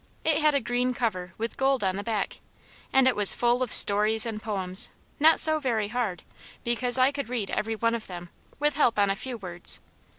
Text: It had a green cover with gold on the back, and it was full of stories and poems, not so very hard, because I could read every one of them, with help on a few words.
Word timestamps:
It 0.23 0.39
had 0.39 0.55
a 0.55 0.61
green 0.61 0.95
cover 0.95 1.35
with 1.37 1.57
gold 1.57 1.83
on 1.83 1.95
the 1.95 2.01
back, 2.01 2.39
and 2.91 3.07
it 3.07 3.15
was 3.15 3.35
full 3.35 3.61
of 3.61 3.71
stories 3.71 4.25
and 4.25 4.41
poems, 4.41 4.89
not 5.19 5.39
so 5.39 5.59
very 5.59 5.89
hard, 5.89 6.23
because 6.63 6.97
I 6.97 7.11
could 7.11 7.29
read 7.29 7.51
every 7.51 7.75
one 7.75 7.93
of 7.93 8.07
them, 8.07 8.29
with 8.57 8.77
help 8.77 8.97
on 8.97 9.11
a 9.11 9.15
few 9.15 9.37
words. 9.37 9.79